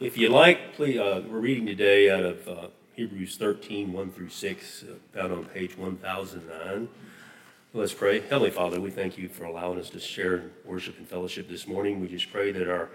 [0.00, 4.28] If you like, please, uh, we're reading today out of uh, Hebrews 13, 1 through
[4.28, 6.88] 6, uh, found on page 1009.
[7.72, 8.18] Let's pray.
[8.18, 12.00] Heavenly Father, we thank you for allowing us to share worship and fellowship this morning.
[12.00, 12.90] We just pray that our,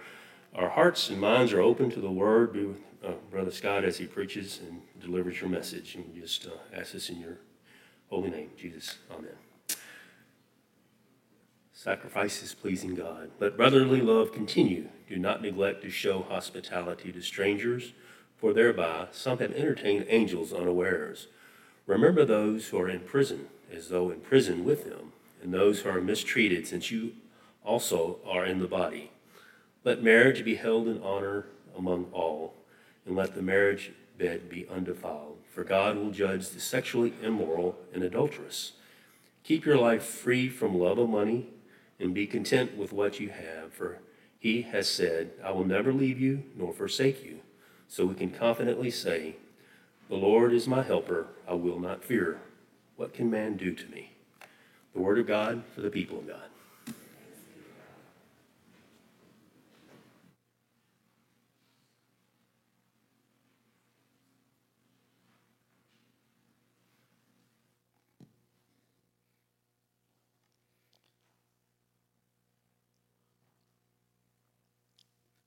[0.54, 2.52] our hearts and minds are open to the word.
[2.52, 5.96] Be with uh, Brother Scott as he preaches and delivers your message.
[5.96, 7.38] And we just uh, ask this in your
[8.10, 8.98] holy name, Jesus.
[9.10, 9.32] Amen.
[11.82, 13.32] Sacrifice is pleasing God.
[13.40, 14.90] Let brotherly love continue.
[15.08, 17.94] Do not neglect to show hospitality to strangers,
[18.36, 21.28] for thereby some have entertained angels unawares.
[21.88, 25.90] Remember those who are in prison, as though in prison with them, and those who
[25.90, 27.14] are mistreated, since you
[27.64, 29.12] also are in the body.
[29.86, 31.46] Let marriage be held in honor
[31.78, 32.56] among all,
[33.06, 38.04] and let the marriage bed be undefiled, for God will judge the sexually immoral and
[38.04, 38.74] adulterous.
[39.46, 41.48] Keep your life free from love of money
[42.00, 44.00] and be content with what you have, for
[44.40, 47.40] he has said, I will never leave you nor forsake you.
[47.88, 49.36] So we can confidently say,
[50.10, 52.40] The Lord is my helper, I will not fear.
[52.96, 54.12] What can man do to me?
[54.94, 56.49] The word of God for the people of God.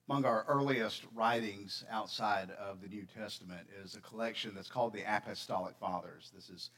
[0.09, 5.05] Among our earliest writings outside of the New Testament is a collection that's called the
[5.07, 6.33] Apostolic Fathers.
[6.35, 6.71] This is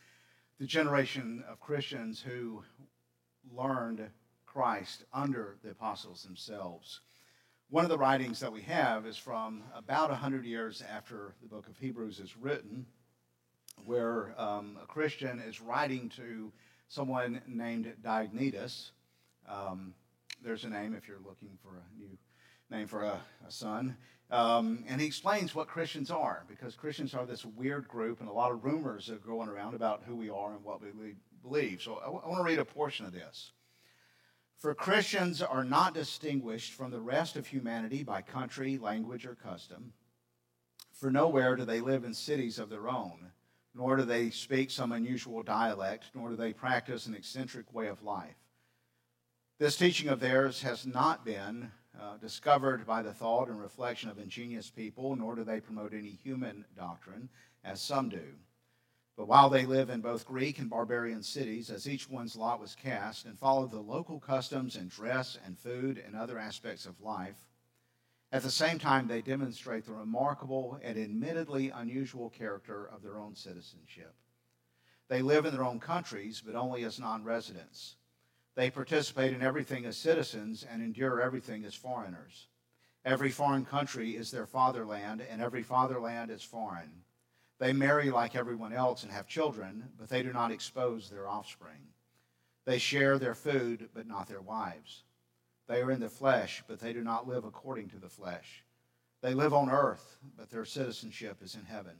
[0.61, 2.62] the generation of Christians who
[3.50, 4.11] learned
[4.45, 7.00] Christ under the apostles themselves.
[7.70, 11.67] One of the writings that we have is from about 100 years after the book
[11.67, 12.84] of Hebrews is written,
[13.86, 16.52] where um, a Christian is writing to
[16.89, 18.91] someone named Diognetus.
[19.48, 19.95] Um,
[20.42, 22.19] there's a name if you're looking for a new
[22.70, 23.97] name for a, a son.
[24.31, 28.33] Um, and he explains what Christians are, because Christians are this weird group, and a
[28.33, 31.83] lot of rumors are going around about who we are and what we believe.
[31.83, 33.52] So I, w- I want to read a portion of this.
[34.58, 39.92] For Christians are not distinguished from the rest of humanity by country, language, or custom.
[40.92, 43.31] For nowhere do they live in cities of their own,
[43.75, 48.02] nor do they speak some unusual dialect, nor do they practice an eccentric way of
[48.02, 48.36] life.
[49.58, 51.70] This teaching of theirs has not been
[52.01, 56.11] uh, discovered by the thought and reflection of ingenious people, nor do they promote any
[56.11, 57.29] human doctrine,
[57.65, 58.35] as some do.
[59.17, 62.75] But while they live in both Greek and barbarian cities, as each one's lot was
[62.75, 67.37] cast, and follow the local customs and dress and food and other aspects of life,
[68.33, 73.37] at the same time they demonstrate the remarkable and admittedly unusual character of their own
[73.37, 74.15] citizenship.
[75.07, 77.95] They live in their own countries, but only as non residents
[78.55, 82.47] they participate in everything as citizens and endure everything as foreigners.
[83.05, 87.03] Every foreign country is their fatherland, and every fatherland is foreign.
[87.59, 91.89] They marry like everyone else and have children, but they do not expose their offspring.
[92.64, 95.03] They share their food, but not their wives.
[95.67, 98.64] They are in the flesh, but they do not live according to the flesh.
[99.20, 101.97] They live on earth, but their citizenship is in heaven.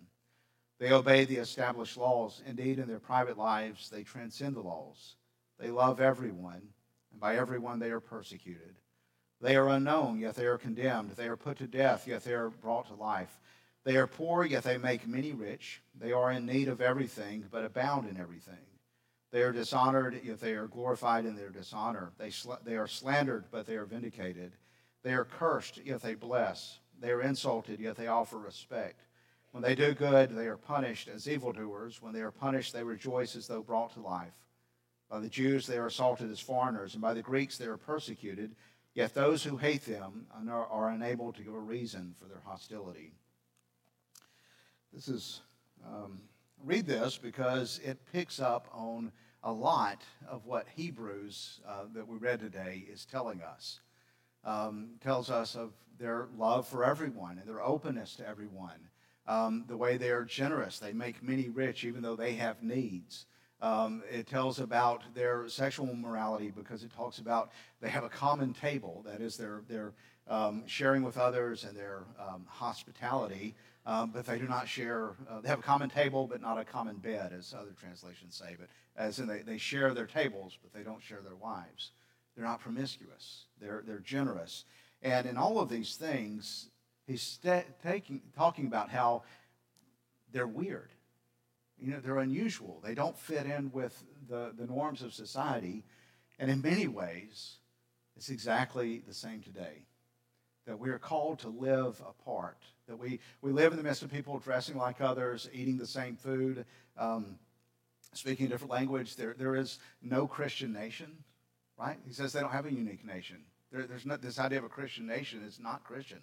[0.79, 2.43] They obey the established laws.
[2.47, 5.17] Indeed, in their private lives, they transcend the laws.
[5.59, 6.63] They love everyone,
[7.13, 8.75] and by everyone they are persecuted.
[9.41, 11.11] They are unknown, yet they are condemned.
[11.11, 13.39] They are put to death, yet they are brought to life.
[13.85, 15.83] They are poor, yet they make many rich.
[15.99, 18.55] They are in need of everything, but abound in everything.
[19.31, 22.13] They are dishonored, yet they are glorified in their dishonor.
[22.19, 24.53] They, sl- they are slandered, but they are vindicated.
[25.03, 26.79] They are cursed, yet they bless.
[27.01, 29.01] They are insulted, yet they offer respect.
[29.51, 32.01] When they do good, they are punished as evildoers.
[32.01, 34.33] When they are punished, they rejoice as though brought to life.
[35.11, 38.55] By the Jews, they are assaulted as foreigners, and by the Greeks, they are persecuted.
[38.95, 43.13] Yet those who hate them are, unable to give a reason for their hostility.
[44.93, 45.43] This is,
[45.85, 46.21] um,
[46.65, 49.11] read this because it picks up on
[49.43, 53.81] a lot of what Hebrews uh, that we read today is telling us.
[54.45, 58.91] Um, tells us of their love for everyone and their openness to everyone.
[59.27, 63.27] Um, the way they are generous, they make many rich even though they have needs.
[63.65, 67.51] Um, it tells about their sexual morality because it talks about
[67.81, 69.95] they have a common table, that is, their
[70.29, 73.55] um, sharing with others and their um, hospitality,
[73.87, 76.65] um, but they do not share, uh, they have a common table, but not a
[76.65, 78.55] common bed, as other translations say.
[78.61, 81.93] But as in, they, they share their tables, but they don't share their wives.
[82.37, 84.67] They're not promiscuous, they're, they're generous.
[85.01, 86.69] And in all of these things,
[87.07, 89.23] he's st- taking, talking about how
[90.33, 90.91] they're weird
[91.85, 92.81] you know, they're unusual.
[92.83, 95.85] They don't fit in with the, the norms of society.
[96.39, 97.57] And in many ways,
[98.17, 99.85] it's exactly the same today.
[100.67, 102.59] that we are called to live apart,
[102.89, 106.17] that we, we live in the midst of people dressing like others, eating the same
[106.17, 106.65] food,
[106.97, 107.39] um,
[108.13, 109.17] speaking a different language.
[109.17, 111.11] There, there is no Christian nation,
[111.79, 111.99] right?
[112.07, 113.39] He says they don't have a unique nation.
[113.71, 116.21] There, there's this idea of a Christian nation is not Christian.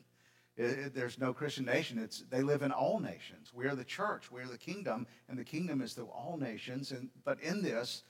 [0.57, 1.97] It, it, there's no Christian nation.
[1.97, 3.51] It's, they live in all nations.
[3.53, 4.31] We are the church.
[4.31, 6.91] We are the kingdom, and the kingdom is through all nations.
[6.91, 8.03] And, but in this,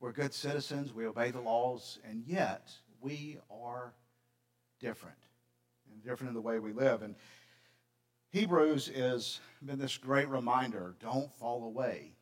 [0.00, 0.92] we're good citizens.
[0.92, 3.92] We obey the laws, and yet we are
[4.80, 5.16] different
[5.92, 7.02] and different in the way we live.
[7.02, 7.14] And
[8.30, 12.14] Hebrews has been this great reminder don't fall away.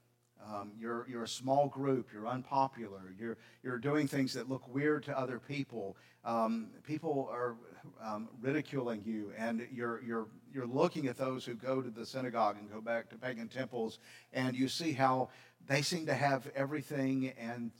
[0.46, 5.04] Um, you're, you're a small group, you're unpopular, you're, you're doing things that look weird
[5.04, 5.96] to other people.
[6.24, 7.56] Um, people are
[8.02, 12.56] um, ridiculing you, and you're, you're, you're looking at those who go to the synagogue
[12.58, 13.98] and go back to pagan temples,
[14.32, 15.28] and you see how
[15.66, 17.70] they seem to have everything and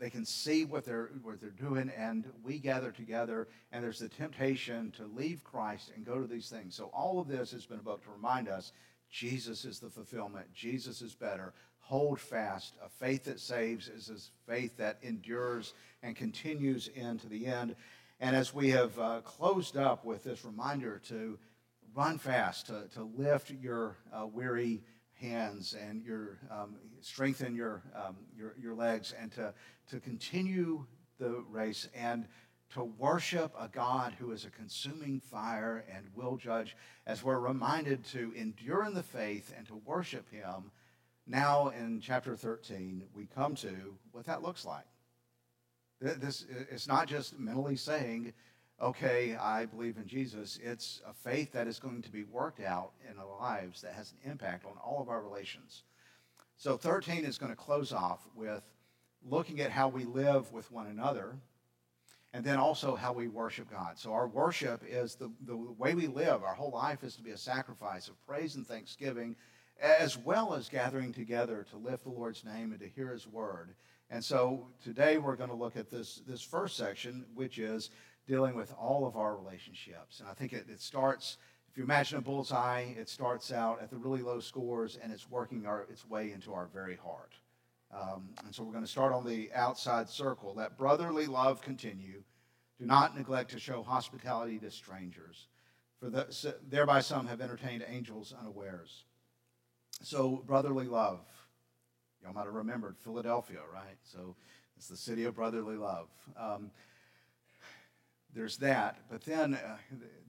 [0.00, 4.08] they can see what they're, what they're doing, and we gather together, and there's the
[4.08, 6.74] temptation to leave Christ and go to these things.
[6.74, 8.72] So, all of this has been about to remind us
[9.10, 11.52] Jesus is the fulfillment, Jesus is better.
[11.90, 12.76] Hold fast.
[12.84, 17.74] A faith that saves is a faith that endures and continues into the end.
[18.20, 21.36] And as we have uh, closed up with this reminder to
[21.92, 24.84] run fast, to, to lift your uh, weary
[25.14, 29.52] hands and your um, strengthen your, um, your, your legs and to,
[29.88, 30.86] to continue
[31.18, 32.28] the race and
[32.74, 38.04] to worship a God who is a consuming fire and will judge, as we're reminded
[38.12, 40.70] to endure in the faith and to worship Him.
[41.30, 44.84] Now, in chapter 13, we come to what that looks like.
[46.00, 48.32] This, it's not just mentally saying,
[48.82, 50.58] okay, I believe in Jesus.
[50.60, 54.12] It's a faith that is going to be worked out in our lives that has
[54.12, 55.84] an impact on all of our relations.
[56.56, 58.64] So 13 is going to close off with
[59.24, 61.36] looking at how we live with one another
[62.32, 63.98] and then also how we worship God.
[63.98, 66.42] So our worship is the, the way we live.
[66.42, 69.36] Our whole life is to be a sacrifice of praise and thanksgiving,
[69.80, 73.74] as well as gathering together to lift the Lord's name and to hear his word.
[74.10, 77.90] And so today we're going to look at this, this first section, which is
[78.26, 80.20] dealing with all of our relationships.
[80.20, 81.38] And I think it, it starts,
[81.70, 85.30] if you imagine a bullseye, it starts out at the really low scores and it's
[85.30, 87.32] working our, its way into our very heart.
[87.92, 90.54] Um, and so we're going to start on the outside circle.
[90.54, 92.22] Let brotherly love continue.
[92.78, 95.48] Do not neglect to show hospitality to strangers,
[95.98, 99.04] for the, thereby some have entertained angels unawares.
[100.02, 101.20] So, brotherly love.
[102.22, 103.98] Y'all might have remembered Philadelphia, right?
[104.02, 104.34] So,
[104.76, 106.08] it's the city of brotherly love.
[106.38, 106.70] Um,
[108.34, 108.96] there's that.
[109.10, 109.76] But then uh,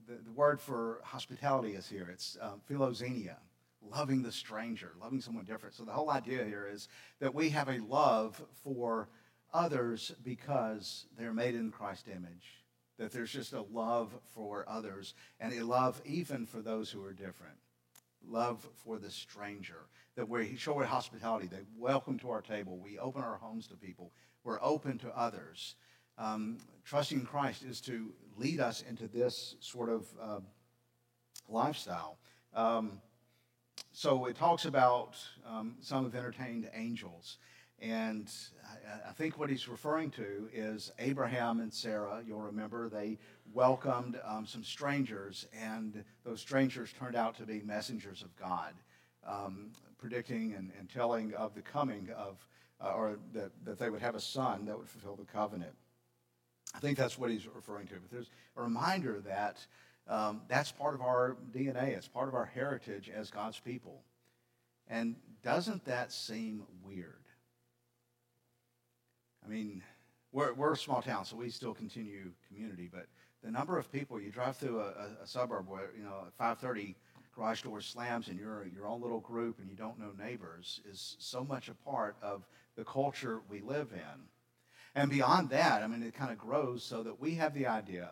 [0.06, 2.08] the, the, word for hospitality is here.
[2.12, 3.36] It's um, philoxenia,
[3.80, 5.74] loving the stranger, loving someone different.
[5.74, 6.88] So the whole idea here is
[7.20, 9.08] that we have a love for
[9.54, 12.62] others because they're made in Christ's image.
[12.98, 17.14] That there's just a love for others and a love even for those who are
[17.14, 17.56] different.
[18.28, 19.86] Love for the stranger.
[20.16, 21.46] That we show hospitality.
[21.46, 22.78] They welcome to our table.
[22.78, 24.12] We open our homes to people.
[24.44, 25.76] We're open to others
[26.18, 30.40] um, trusting Christ is to lead us into this sort of uh,
[31.48, 32.18] lifestyle.
[32.54, 33.00] Um,
[33.92, 35.16] so it talks about
[35.46, 37.38] um, some have entertained angels.
[37.80, 38.30] And
[38.86, 42.22] I, I, think what he's referring to is Abraham and Sarah.
[42.24, 43.18] You'll remember they
[43.54, 48.74] welcomed um, some strangers, and those strangers turned out to be messengers of God,
[49.26, 52.46] um, predicting and, and, telling of the coming of,
[52.80, 55.72] uh, or that, that they would have a son that would fulfill the covenant.
[56.74, 57.94] I think that's what he's referring to.
[57.94, 59.64] But there's a reminder that
[60.08, 64.02] um, that's part of our DNA, it's part of our heritage as God's people.
[64.88, 67.14] And doesn't that seem weird?
[69.44, 69.82] I mean,
[70.32, 73.06] we're, we're a small town, so we still continue community, but
[73.42, 76.60] the number of people you drive through a, a, a suburb where, you know, at
[76.60, 76.94] 5.30,
[77.34, 81.16] garage door slams and you're your own little group and you don't know neighbors is
[81.18, 82.46] so much a part of
[82.76, 84.20] the culture we live in.
[84.94, 88.10] And beyond that, I mean, it kind of grows so that we have the idea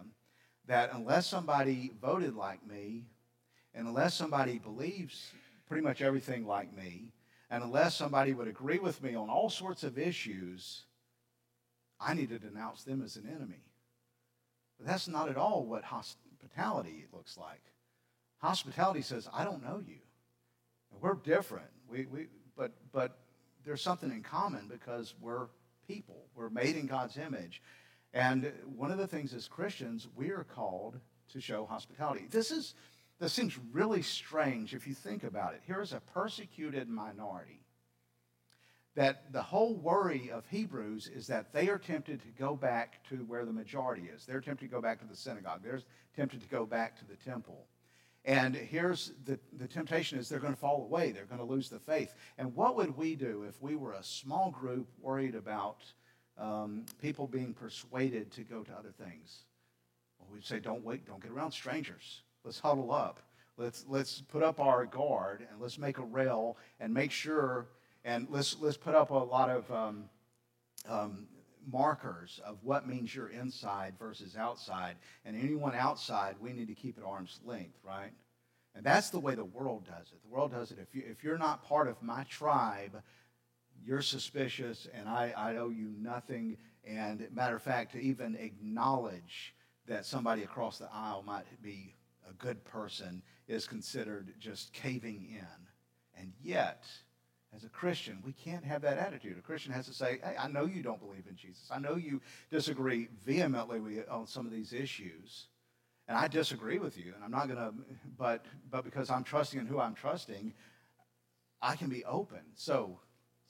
[0.66, 3.04] that unless somebody voted like me,
[3.74, 5.30] and unless somebody believes
[5.68, 7.12] pretty much everything like me,
[7.50, 10.84] and unless somebody would agree with me on all sorts of issues,
[12.00, 13.62] I need to denounce them as an enemy.
[14.80, 17.62] But that's not at all what hospitality looks like.
[18.38, 19.98] Hospitality says, I don't know you.
[21.00, 21.68] We're different.
[21.88, 23.18] We, we, but, but
[23.64, 25.48] there's something in common because we're
[25.86, 26.24] people.
[26.34, 27.62] We're made in God's image.
[28.14, 30.98] And one of the things as Christians, we are called
[31.32, 32.26] to show hospitality.
[32.30, 32.74] This is
[33.20, 35.60] this seems really strange if you think about it.
[35.66, 37.59] Here is a persecuted minority.
[38.96, 43.16] That the whole worry of Hebrews is that they are tempted to go back to
[43.16, 44.26] where the majority is.
[44.26, 45.60] They're tempted to go back to the synagogue.
[45.62, 45.80] They're
[46.16, 47.66] tempted to go back to the temple.
[48.24, 51.12] And here's the, the temptation is they're going to fall away.
[51.12, 52.14] They're going to lose the faith.
[52.36, 55.84] And what would we do if we were a small group worried about
[56.36, 59.44] um, people being persuaded to go to other things?
[60.18, 62.22] Well, we'd say, don't wait, don't get around strangers.
[62.44, 63.20] Let's huddle up.
[63.56, 67.68] Let's, let's put up our guard and let's make a rail and make sure,
[68.04, 70.04] and let's, let's put up a lot of um,
[70.88, 71.26] um,
[71.70, 74.96] markers of what means you're inside versus outside.
[75.24, 78.12] And anyone outside, we need to keep at arm's length, right?
[78.74, 80.22] And that's the way the world does it.
[80.22, 80.78] The world does it.
[80.80, 83.02] If, you, if you're not part of my tribe,
[83.84, 86.56] you're suspicious and I, I owe you nothing.
[86.84, 89.54] And matter of fact, to even acknowledge
[89.86, 91.96] that somebody across the aisle might be
[92.28, 96.20] a good person is considered just caving in.
[96.20, 96.84] And yet,
[97.54, 99.36] as a Christian, we can't have that attitude.
[99.38, 101.68] A Christian has to say, hey, I know you don't believe in Jesus.
[101.70, 105.48] I know you disagree vehemently on some of these issues.
[106.06, 107.12] And I disagree with you.
[107.14, 107.74] And I'm not going to,
[108.16, 110.54] but, but because I'm trusting in who I'm trusting,
[111.60, 112.40] I can be open.
[112.54, 112.98] So,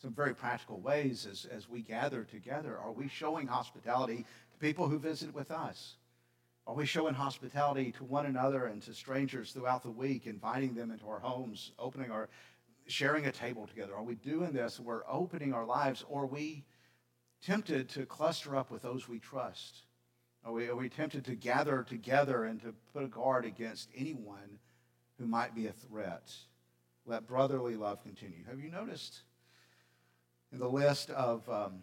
[0.01, 2.79] some very practical ways as, as we gather together.
[2.79, 5.97] Are we showing hospitality to people who visit with us?
[6.67, 10.91] Are we showing hospitality to one another and to strangers throughout the week, inviting them
[10.91, 12.29] into our homes, opening our,
[12.91, 13.95] sharing a table together?
[13.95, 14.81] Are we doing this?
[14.81, 16.65] We're opening our lives, or are we
[17.43, 19.85] tempted to cluster up with those we trust?
[20.45, 24.59] Are we, are we tempted to gather together and to put a guard against anyone
[25.19, 26.33] who might be a threat?
[27.07, 28.45] Let brotherly love continue.
[28.49, 29.23] Have you noticed
[30.53, 31.83] in the list of um,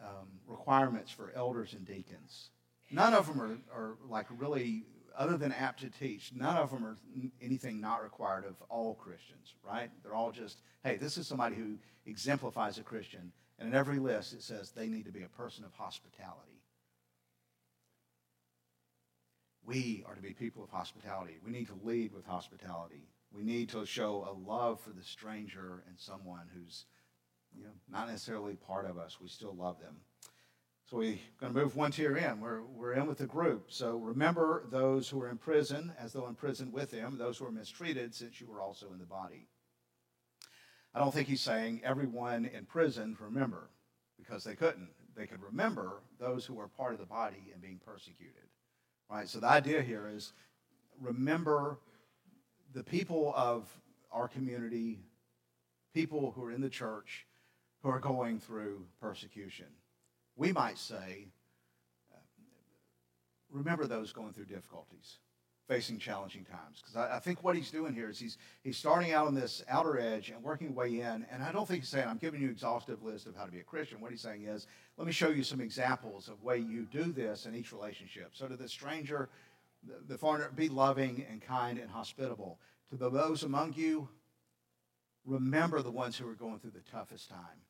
[0.00, 2.50] um, requirements for elders and deacons?
[2.90, 4.84] None of them are, are like really,
[5.16, 6.96] other than apt to teach, none of them are
[7.40, 9.90] anything not required of all Christians, right?
[10.02, 13.32] They're all just, hey, this is somebody who exemplifies a Christian.
[13.58, 16.60] And in every list, it says they need to be a person of hospitality.
[19.64, 21.38] We are to be people of hospitality.
[21.44, 23.08] We need to lead with hospitality.
[23.32, 26.84] We need to show a love for the stranger and someone who's
[27.56, 29.18] you know, not necessarily part of us.
[29.20, 29.96] We still love them.
[30.88, 32.40] So we're going to move one tier in.
[32.40, 33.72] We're, we're in with the group.
[33.72, 37.46] So remember those who are in prison as though in prison with him, those who
[37.46, 39.48] are mistreated since you were also in the body.
[40.94, 43.68] I don't think he's saying everyone in prison remember
[44.16, 44.90] because they couldn't.
[45.16, 48.44] They could remember those who were part of the body and being persecuted.
[49.10, 49.28] Right?
[49.28, 50.34] So the idea here is
[51.00, 51.80] remember
[52.74, 53.68] the people of
[54.12, 55.00] our community,
[55.92, 57.26] people who are in the church
[57.82, 59.66] who are going through persecution
[60.36, 61.28] we might say,
[62.14, 62.18] uh,
[63.50, 65.18] remember those going through difficulties,
[65.66, 66.82] facing challenging times.
[66.82, 69.64] Because I, I, think what he's doing here is he's, he's starting out on this
[69.68, 71.26] outer edge and working way in.
[71.30, 73.50] And I don't think he's saying, I'm giving you an exhaustive list of how to
[73.50, 74.00] be a Christian.
[74.00, 74.66] What he's saying is,
[74.98, 78.30] let me show you some examples of way you do this in each relationship.
[78.34, 79.30] So to the stranger,
[79.84, 82.58] the, the foreigner, be loving and kind and hospitable.
[82.90, 84.08] To those among you,
[85.24, 87.65] remember the ones who are going through the toughest time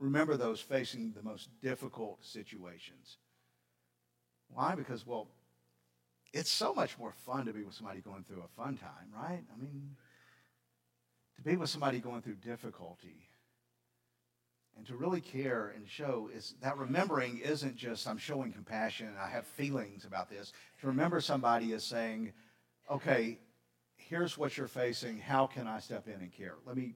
[0.00, 3.18] remember those facing the most difficult situations.
[4.48, 4.74] Why?
[4.74, 5.28] Because, well,
[6.32, 9.42] it's so much more fun to be with somebody going through a fun time, right?
[9.54, 9.96] I mean,
[11.36, 13.28] to be with somebody going through difficulty
[14.76, 19.18] and to really care and show is that remembering isn't just I'm showing compassion and
[19.18, 20.52] I have feelings about this.
[20.80, 22.32] To remember somebody is saying,
[22.90, 23.38] okay,
[23.96, 25.18] here's what you're facing.
[25.18, 26.54] How can I step in and care?
[26.66, 26.94] Let me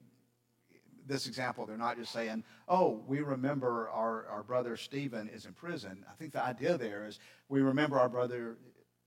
[1.05, 5.53] this example, they're not just saying, oh, we remember our, our brother Stephen is in
[5.53, 6.03] prison.
[6.09, 7.19] I think the idea there is
[7.49, 8.57] we remember our brother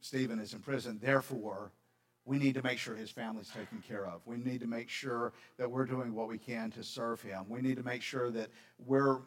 [0.00, 1.72] Stephen is in prison, therefore,
[2.24, 4.20] we need to make sure his family's taken care of.
[4.26, 7.46] We need to make sure that we're doing what we can to serve him.
[7.48, 9.20] We need to make sure that we're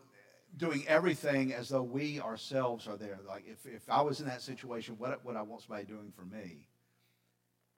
[0.58, 3.20] doing everything as though we ourselves are there.
[3.28, 6.25] Like if, if I was in that situation, what would I want somebody doing for
[6.25, 6.68] me?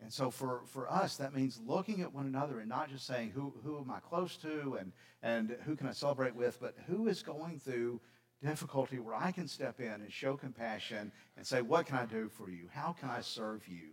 [0.04, 3.32] And so for, for us, that means looking at one another and not just saying,
[3.32, 4.92] who, who am I close to and,
[5.24, 8.02] and who can I celebrate with, but who is going through
[8.44, 12.28] difficulty where I can step in and show compassion and say, what can I do
[12.28, 12.68] for you?
[12.70, 13.92] How can I serve you?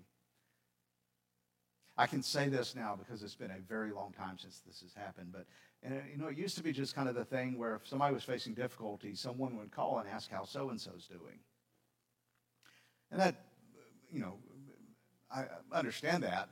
[1.96, 4.94] I can say this now because it's been a very long time since this has
[4.94, 5.46] happened, but
[5.82, 7.86] and uh, you know, it used to be just kind of the thing where if
[7.86, 11.38] somebody was facing difficulty, someone would call and ask how so and so's doing.
[13.10, 13.34] And that,
[14.10, 14.38] you know,
[15.32, 16.48] I understand that.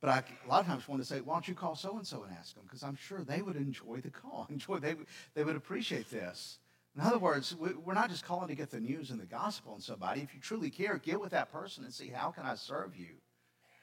[0.00, 2.06] But I, a lot of times want to say, why don't you call so and
[2.06, 2.62] so and ask them?
[2.64, 4.46] Because I'm sure they would enjoy the call.
[4.50, 4.94] Enjoy, they,
[5.34, 6.58] they would appreciate this.
[6.94, 9.80] In other words, we're not just calling to get the news and the gospel on
[9.80, 10.20] somebody.
[10.20, 13.16] If you truly care, get with that person and see how can I serve you.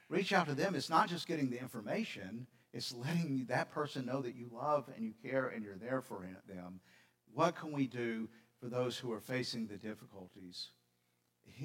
[0.08, 0.74] Reach out to them.
[0.74, 2.46] It's not just getting the information.
[2.72, 6.26] It's letting that person know that you love and you care and you're there for
[6.46, 6.80] them.
[7.32, 8.28] What can we do
[8.60, 10.68] for those who are facing the difficulties?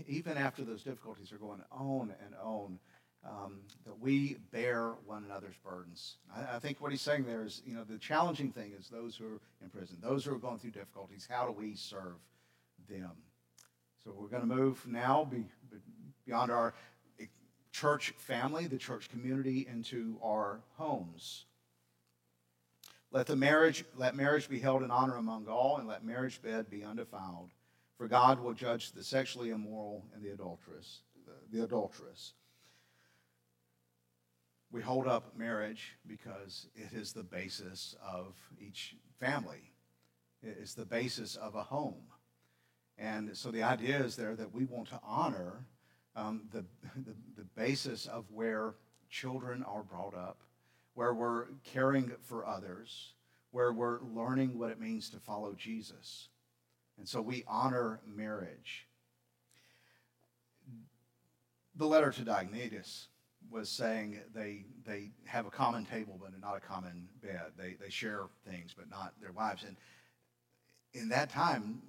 [0.07, 2.79] Even after those difficulties are going on and on,
[3.23, 6.15] um, that we bear one another's burdens.
[6.35, 9.15] I, I, think what he's saying there is, you know, the challenging thing is those
[9.15, 12.15] who are in prison, those who are going through difficulties, how do we serve
[12.89, 13.11] them?
[14.03, 15.45] So we're going to move now be,
[16.25, 16.73] beyond our
[17.71, 21.45] church family, the church community, into our homes.
[23.11, 26.69] Let the marriage, let marriage be held in honor among all, and let marriage bed
[26.69, 27.49] be undefiled.
[28.01, 31.01] For God will judge the sexually immoral and the adulterous.
[31.51, 32.33] The adulteress.
[34.71, 39.71] We hold up marriage because it is the basis of each family.
[40.41, 42.01] It's the basis of a home.
[42.97, 45.67] And so the idea is there that we want to honor
[46.15, 46.65] um, the,
[46.95, 48.73] the, the basis of where
[49.11, 50.39] children are brought up,
[50.95, 53.13] where we're caring for others,
[53.51, 56.29] where we're learning what it means to follow Jesus.
[57.01, 58.85] And so we honor marriage.
[61.75, 63.07] The letter to Diognetus
[63.49, 67.53] was saying they, they have a common table but not a common bed.
[67.57, 69.63] They, they share things but not their wives.
[69.63, 69.77] And
[70.93, 71.81] in that time,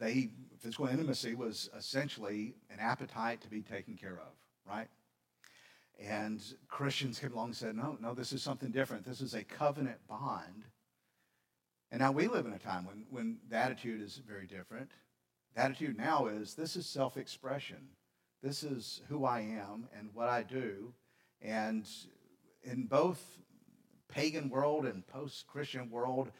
[0.00, 4.34] they physical intimacy was essentially an appetite to be taken care of,
[4.68, 4.88] right?
[6.04, 9.04] And Christians came along and said, no, no, this is something different.
[9.04, 10.64] This is a covenant bond.
[11.90, 14.90] And now we live in a time when, when the attitude is very different.
[15.54, 17.88] The attitude now is this is self expression.
[18.42, 20.92] This is who I am and what I do.
[21.40, 21.88] And
[22.62, 23.22] in both
[24.08, 26.30] pagan world and post Christian world,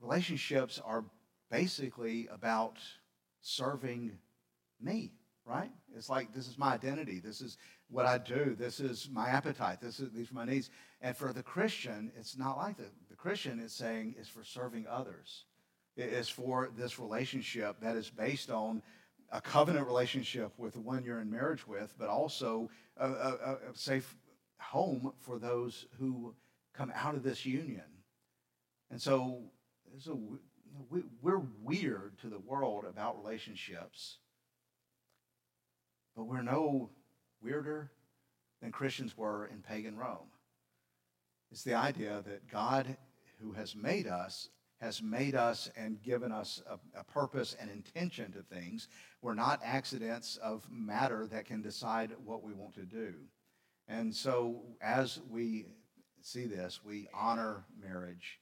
[0.00, 1.04] relationships are
[1.50, 2.78] basically about
[3.40, 4.12] serving
[4.80, 5.12] me,
[5.44, 5.70] right?
[5.96, 7.20] It's like this is my identity.
[7.20, 7.56] This is
[7.90, 8.54] what I do.
[8.58, 9.80] This is my appetite.
[9.80, 10.70] This is these are my needs.
[11.00, 12.92] And for the Christian, it's not like that.
[13.08, 15.44] The Christian is saying it's for serving others.
[15.96, 18.82] It is for this relationship that is based on
[19.32, 23.74] a covenant relationship with the one you're in marriage with, but also a, a, a
[23.74, 24.16] safe
[24.58, 26.34] home for those who
[26.74, 27.84] come out of this union.
[28.90, 29.42] And so
[30.08, 30.14] a
[30.90, 34.18] we, we're weird to the world about relationships,
[36.16, 36.90] but we're no
[37.42, 37.90] weirder
[38.60, 40.30] than Christians were in pagan Rome.
[41.50, 42.96] It's the idea that God,
[43.40, 48.30] who has made us, has made us and given us a, a, purpose and intention
[48.32, 48.88] to things.
[49.22, 53.14] We're not accidents of matter that can decide what we want to do.
[53.88, 55.66] And so, as we
[56.20, 58.38] see this, we honor marriage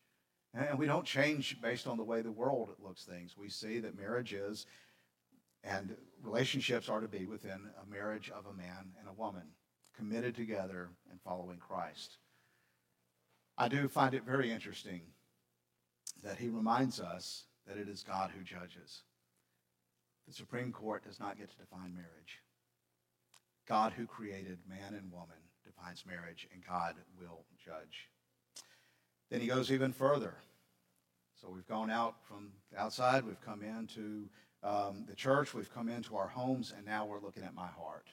[0.57, 3.37] and we don't change based on the way the world looks things.
[3.37, 4.67] We see that marriage is,
[5.67, 9.43] and relationships are to be within a marriage of a man and a woman,
[9.97, 12.19] committed together and following Christ.
[13.59, 15.01] I do find it very interesting
[16.23, 19.03] that he reminds us that it is God who judges.
[20.29, 22.41] The Supreme Court does not get to define marriage.
[23.67, 28.09] God, who created man and woman, defines marriage, and God will judge.
[29.31, 30.35] Then he goes even further.
[31.41, 34.29] So we've gone out from outside, we've come into
[34.63, 38.09] um, the church, we've come into our homes, and now we're looking at my heart.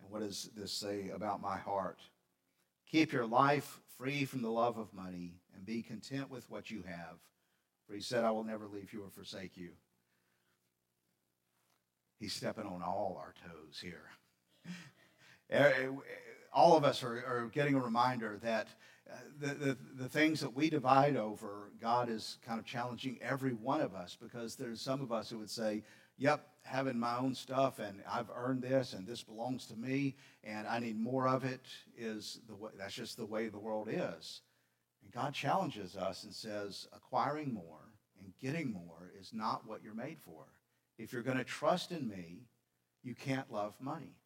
[0.00, 2.00] And what does this say about my heart?
[2.90, 6.82] Keep your life free from the love of money and be content with what you
[6.86, 7.16] have.
[7.86, 9.70] For he said, I will never leave you or forsake you.
[12.18, 14.10] He's stepping on all our toes here.
[15.48, 15.86] Eh,
[16.52, 18.66] all of us are, are getting a reminder that
[19.10, 23.52] Uh, the, the, the things that we divide over, God is kind of challenging every
[23.52, 25.84] one of us because there's some of us who would say,
[26.18, 30.66] Yep, having my own stuff and I've earned this and this belongs to me and
[30.66, 31.60] I need more of it
[31.96, 34.40] is the way, that's just the way the world is.
[35.02, 39.94] And God challenges us and says, acquiring more and getting more is not what you're
[39.94, 40.46] made for.
[40.98, 42.46] If you're going to trust in me,
[43.02, 44.16] you can't love money.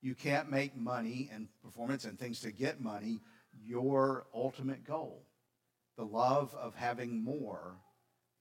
[0.00, 3.20] You can't make money and performance and things to get money
[3.64, 5.24] your ultimate goal.
[5.96, 7.76] The love of having more,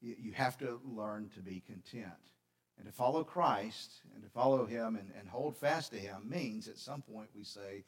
[0.01, 2.11] you have to learn to be content.
[2.77, 6.67] And to follow Christ and to follow Him and, and hold fast to Him means
[6.67, 7.83] at some point we say,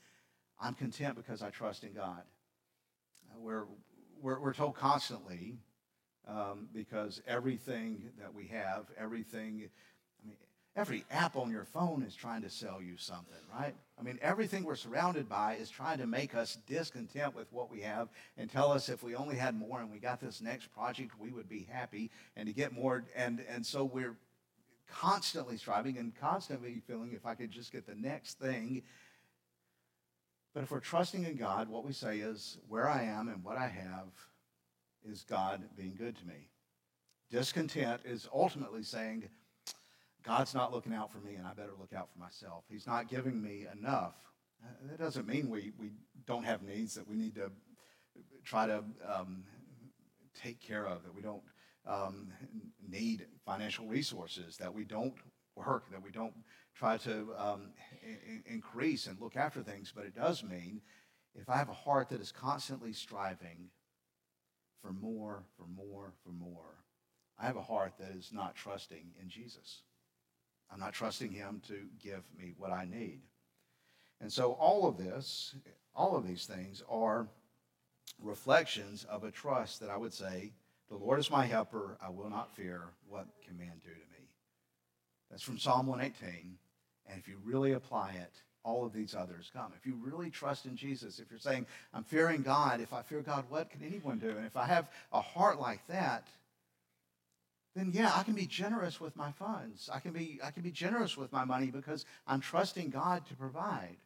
[0.62, 2.22] I'm content because I trust in God.
[3.32, 3.66] Uh, we're,
[4.22, 5.58] we're, we're told constantly
[6.28, 9.70] um, because everything that we have, everything,
[10.76, 13.76] Every app on your phone is trying to sell you something, right?
[14.00, 17.82] I mean, everything we're surrounded by is trying to make us discontent with what we
[17.82, 21.12] have and tell us if we only had more and we got this next project,
[21.20, 23.04] we would be happy and to get more.
[23.16, 24.18] And, and so we're
[24.90, 28.82] constantly striving and constantly feeling if I could just get the next thing.
[30.56, 33.58] But if we're trusting in God, what we say is, where I am and what
[33.58, 34.08] I have
[35.08, 36.50] is God being good to me.
[37.30, 39.30] Discontent is ultimately saying,
[40.24, 42.64] God's not looking out for me and I better look out for myself.
[42.70, 44.16] He's not giving me enough.
[44.64, 45.92] Uh, that doesn't mean we, we
[46.26, 47.52] don't have needs that we need to
[48.44, 49.44] try to um,
[50.42, 51.44] take care of, that we don't
[51.86, 52.30] um,
[52.88, 55.16] need financial resources, that we don't
[55.56, 56.34] work, that we don't
[56.76, 57.74] try to um,
[58.46, 59.92] increase and look after things.
[59.94, 60.82] But it does mean
[61.36, 63.70] if I have a heart that is constantly striving
[64.82, 66.84] for more, for more, for more,
[67.40, 69.84] I have a heart that is not trusting in Jesus.
[70.74, 73.22] I'm not trusting him to give me what I need.
[74.20, 75.54] And so all of this,
[75.96, 77.28] all of these things are
[78.22, 80.54] reflections of a trust that I would say,
[80.90, 82.82] the Lord is my helper, I will not fear.
[83.08, 84.30] What can man do to me?
[85.30, 86.58] That's from Psalm 118.
[87.08, 88.32] And if you really apply it,
[88.64, 89.74] all of these others come.
[89.78, 93.22] If you really trust in Jesus, if you're saying, I'm fearing God, if I fear
[93.22, 94.30] God, what can anyone do?
[94.30, 96.28] And if I have a heart like that,
[97.76, 99.90] then yeah, I can be generous with my funds.
[99.92, 103.36] I can be, I can be generous with my money because I'm trusting God to
[103.36, 103.98] provide.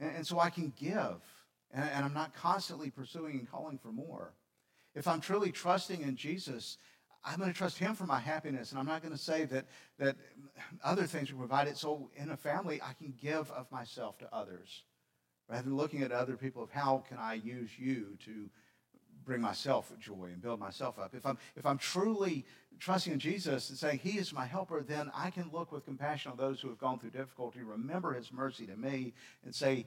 [0.00, 1.20] And, and so I can give.
[1.70, 4.32] And, and I'm not constantly pursuing and calling for more.
[4.94, 6.78] If I'm truly trusting in Jesus,
[7.24, 8.70] I'm going to trust him for my happiness.
[8.70, 9.66] And I'm not going to say that,
[9.98, 10.16] that
[10.82, 11.76] other things are provided.
[11.76, 14.84] So in a family, I can give of myself to others
[15.48, 18.48] rather than looking at other people of how can I use you to
[19.28, 21.14] bring myself joy and build myself up.
[21.14, 22.46] If I'm, if I'm truly
[22.80, 26.32] trusting in Jesus and saying he is my helper, then I can look with compassion
[26.32, 29.12] on those who have gone through difficulty, remember his mercy to me,
[29.44, 29.86] and say,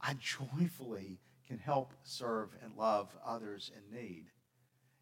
[0.00, 1.18] I joyfully
[1.48, 4.26] can help serve and love others in need.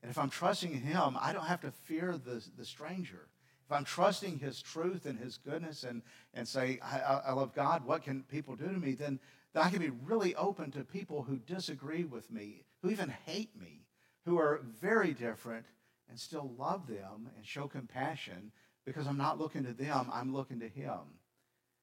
[0.01, 3.29] And if I'm trusting in him, I don't have to fear the, the stranger.
[3.67, 6.03] If I'm trusting his truth and his goodness and,
[6.35, 8.93] and say, I, I love God, what can people do to me?
[8.93, 9.19] Then,
[9.53, 13.59] then I can be really open to people who disagree with me, who even hate
[13.59, 13.87] me,
[14.25, 15.67] who are very different,
[16.09, 18.53] and still love them and show compassion
[18.85, 21.19] because I'm not looking to them, I'm looking to him.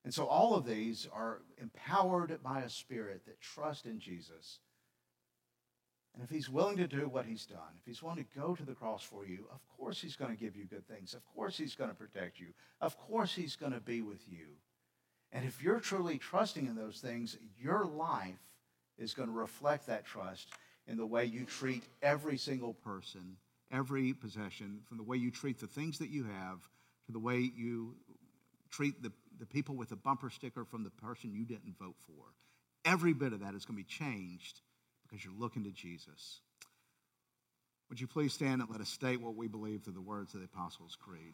[0.04, 4.60] And so all of these are empowered by a spirit that trusts in Jesus
[6.20, 8.64] and if he's willing to do what he's done, if he's willing to go to
[8.64, 11.14] the cross for you, of course he's going to give you good things.
[11.14, 12.48] Of course he's going to protect you.
[12.82, 14.48] Of course he's going to be with you.
[15.32, 18.40] And if you're truly trusting in those things, your life
[18.98, 20.50] is going to reflect that trust
[20.88, 23.38] in the way you treat every single person,
[23.72, 26.60] every possession, from the way you treat the things that you have
[27.06, 27.96] to the way you
[28.72, 32.24] treat the, the people with the bumper sticker from the person you didn't vote for.
[32.86, 34.62] Every bit of that is going to be changed
[35.04, 36.42] because you're looking to Jesus.
[37.90, 40.42] Would you please stand and let us state what we believe through the words of
[40.42, 41.34] the Apostles' Creed?